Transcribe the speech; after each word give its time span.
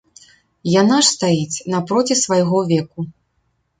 Яна 0.81 0.97
ж 1.03 1.11
стаіць 1.15 1.63
напроці 1.75 2.19
свайго 2.23 2.57
веку. 2.73 2.99